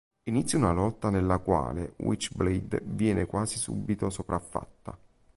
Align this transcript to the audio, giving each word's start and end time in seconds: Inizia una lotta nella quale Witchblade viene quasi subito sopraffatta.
Inizia 0.23 0.57
una 0.57 0.71
lotta 0.71 1.11
nella 1.11 1.37
quale 1.37 1.93
Witchblade 1.97 2.81
viene 2.83 3.27
quasi 3.27 3.59
subito 3.59 4.09
sopraffatta. 4.09 4.97